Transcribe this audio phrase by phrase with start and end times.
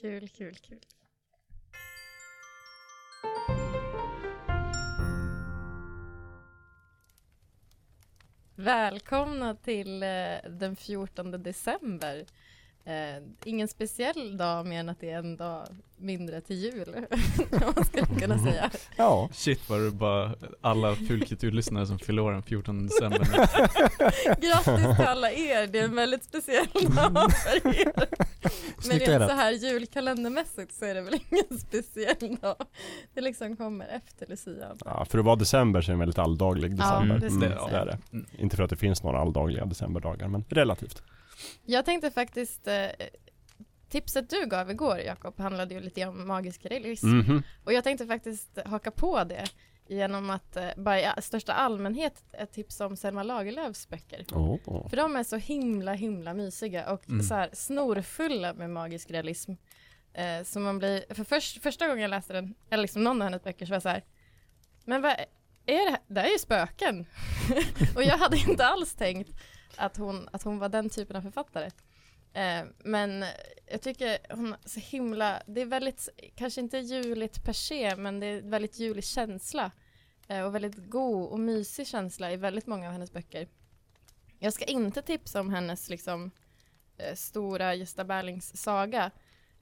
[0.00, 0.78] Kul, kul, kul.
[8.54, 10.08] Välkomna till eh,
[10.50, 12.26] den 14 december.
[12.84, 15.66] Eh, ingen speciell dag mer än att det är en dag
[15.96, 17.06] mindre till jul,
[17.76, 18.70] man skulle kunna säga.
[18.96, 19.28] Ja.
[19.32, 23.18] Shit vad det bara alla Fulkulturlyssnare som fyller år den 14 december.
[24.40, 28.08] Grattis till alla er, det är en väldigt speciell dag för er.
[28.88, 32.56] Men rent så här julkalendermässigt så är det väl ingen speciell dag.
[33.14, 34.76] Det liksom kommer efter Lucia.
[34.84, 37.18] ja, för att vara december så är det en väldigt alldaglig december.
[37.18, 37.98] det ska mm, det är det.
[38.12, 38.26] Mm.
[38.38, 41.02] Inte för att det finns några alldagliga decemberdagar, men relativt.
[41.64, 42.86] Jag tänkte faktiskt, eh,
[43.88, 47.08] tipset du gav igår Jakob handlade ju lite om magisk realism.
[47.08, 47.42] Mhm.
[47.64, 49.44] Och jag tänkte faktiskt haka på det
[49.90, 54.26] genom att eh, bara i största allmänhet ett tips om Selma Lagerlöfs böcker.
[54.32, 54.88] Åh.
[54.88, 57.22] För de är så himla himla mysiga och Mm.
[57.22, 59.52] så här snorfulla med magisk realism.
[60.12, 63.26] Eh, så man blir, för först, första gången jag läste den, eller liksom någon av
[63.28, 64.04] hennes böcker så var jag så här,
[64.84, 65.98] men vad är det här?
[66.06, 67.06] Det här är ju spöken.
[67.96, 69.30] och jag hade inte alls tänkt
[69.76, 71.70] att hon, att hon var den typen av författare.
[72.32, 73.24] Eh, men
[73.70, 78.20] jag tycker hon är så himla, det är väldigt, kanske inte juligt per se, men
[78.20, 79.70] det är väldigt julig känsla.
[80.30, 83.48] Eh, och väldigt god och mysig känsla i väldigt många av hennes böcker.
[84.38, 86.30] Jag ska inte tipsa om hennes liksom
[86.96, 89.10] eh, stora Gösta Berlings saga,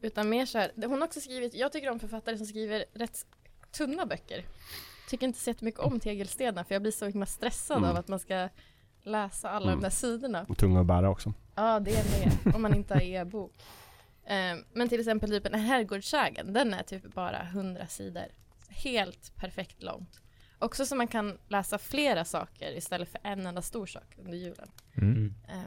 [0.00, 3.26] utan mer så här, hon har också skrivit, jag tycker om författare som skriver rätt
[3.72, 4.44] tunna böcker.
[5.10, 7.90] Tycker inte så jättemycket om tegelstenar för jag blir så himla stressad Mm.
[7.90, 8.48] av att man ska
[9.02, 9.78] läsa alla Mm.
[9.78, 10.46] de där sidorna.
[10.48, 11.32] Och tunga att bära också.
[11.54, 12.04] Ja, det är
[12.44, 13.52] med, om man inte har e-bok.
[14.24, 18.26] Eh, men till exempel typ en herrgårdssägen, den är typ bara 100 sidor.
[18.68, 20.20] Helt perfekt långt.
[20.58, 24.70] Också så man kan läsa flera saker istället för en enda stor sak under julen.
[24.96, 25.34] Mm.
[25.48, 25.60] Eh,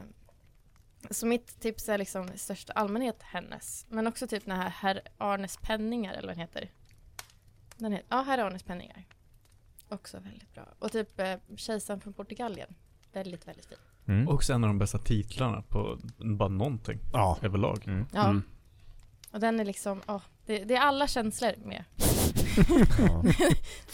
[1.10, 3.86] så mitt tips är liksom i största allmänhet hennes.
[3.88, 6.70] Men också typ den här Herr Arnes penningar eller vad den heter.
[7.76, 9.04] Den heter ja, Herr Arnes penningar.
[9.88, 10.68] Också väldigt bra.
[10.78, 12.74] Och typ eh, Kejsaren från Portugalien.
[13.12, 13.78] Väldigt, väldigt fin.
[14.06, 14.28] Mm.
[14.28, 17.38] Också en av de bästa titlarna på bara någonting Ja.
[17.42, 17.82] överlag.
[17.86, 18.06] Mm.
[18.12, 18.42] Ja, Mm.
[19.32, 21.84] och den är liksom, ja, det, det är alla känslor med.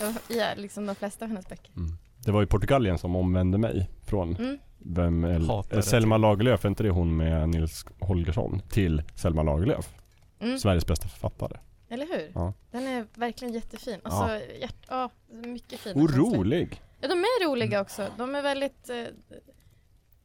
[0.01, 0.13] Ja.
[0.29, 1.73] Ja, liksom de flesta av hennes böcker.
[1.77, 1.91] Mm.
[2.25, 4.59] Det var ju Portugalien som omvände mig från Mm.
[4.79, 5.83] vem, Hatar eh.
[5.83, 8.61] Selma Lagerlöf, är inte det hon med Nils Holgersson?
[8.71, 9.95] Till Selma Lagerlöf,
[10.41, 10.59] Mm.
[10.59, 11.59] Sveriges bästa författare.
[11.89, 12.31] Eller hur?
[12.35, 12.53] Ja.
[12.71, 14.01] Den är verkligen jättefin.
[14.01, 14.29] Och Ja.
[14.29, 15.11] så hjärt, ja,
[15.43, 16.37] mycket fina Och känslor.
[16.39, 16.83] rolig!
[17.01, 18.07] Ja, de är roliga också.
[18.19, 19.05] De är väldigt, eh,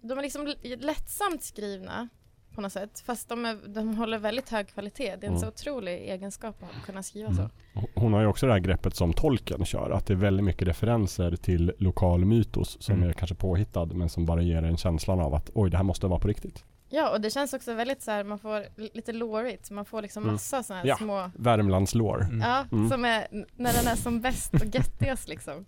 [0.02, 2.10] de är liksom lättsamt skrivna
[2.56, 3.04] på något sätt.
[3.06, 5.04] Fast de, är, de håller väldigt hög kvalitet.
[5.16, 5.40] Det är en Mm.
[5.40, 7.50] så otrolig egenskap att kunna skriva så.
[7.96, 10.68] Hon har ju också det här greppet som tolken kör, att det är väldigt mycket
[10.68, 13.10] referenser till lokal mytos som Mm.
[13.10, 16.08] är kanske påhittad men som bara ger en känslan av att oj, det här måste
[16.08, 16.64] vara på riktigt.
[16.90, 18.66] Ja, och det känns också väldigt så här, man får
[18.96, 19.72] lite lårigt.
[19.72, 20.34] Man får liksom Mm.
[20.34, 20.96] massa sådana här Ja.
[20.98, 22.24] små Värmlands lore.
[22.24, 22.42] Mm.
[22.42, 22.90] Ja, Mm.
[22.90, 25.66] som är när den är som bäst och göttigast liksom.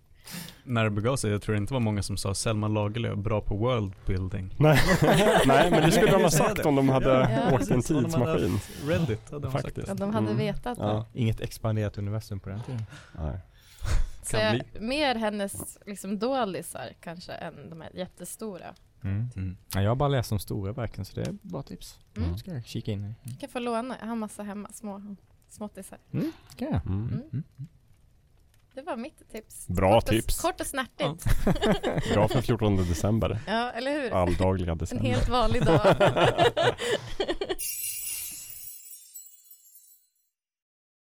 [0.64, 3.42] När det begav sig, jag tror det inte var många som sa Selma Lagerlöf, bra
[3.42, 4.56] på worldbuilding.
[4.60, 4.80] Nej.
[5.46, 7.56] Nej, men det skulle de ha sagt om de hade Ja.
[7.56, 8.60] åkt en de hade tidsmaskin.
[8.86, 9.86] Reddit hade de sagt Faktiskt.
[9.88, 9.92] det.
[9.92, 10.38] Att de hade Mm.
[10.38, 11.06] vetat Ja.
[11.14, 11.20] det.
[11.20, 12.82] Inget expanderat universum på den tiden.
[13.20, 13.40] Nej.
[14.24, 18.74] Så Kan jag, mer hennes liksom doldisar kanske än de här jättestora.
[19.04, 19.30] Mm.
[19.36, 19.58] Mm.
[19.74, 22.00] Ja, jag har bara läst de stora verken så det är bra tips.
[22.18, 22.38] Mm.
[22.38, 23.14] Ska jag kika in i.
[23.24, 25.16] Jag kan få låna, jag har massa hemma, små
[25.50, 25.98] småttisar.
[26.14, 26.32] Mm.
[26.86, 27.44] Mm.
[28.86, 29.68] Var mitt tips.
[29.68, 30.38] Bra kort tips.
[30.38, 31.26] Och, kort och snärtigt.
[32.14, 33.40] Bra för 14 december.
[33.48, 34.14] Ja, eller hur?
[34.14, 35.06] Alldagliga En december.
[35.06, 35.82] helt vanlig dag.